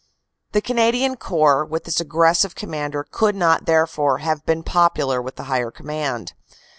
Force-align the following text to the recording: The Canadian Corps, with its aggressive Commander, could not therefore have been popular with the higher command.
The 0.53 0.63
Canadian 0.63 1.15
Corps, 1.15 1.63
with 1.63 1.87
its 1.87 1.99
aggressive 1.99 2.55
Commander, 2.55 3.03
could 3.11 3.35
not 3.35 3.67
therefore 3.67 4.17
have 4.17 4.43
been 4.47 4.63
popular 4.63 5.21
with 5.21 5.35
the 5.35 5.43
higher 5.43 5.69
command. 5.69 6.33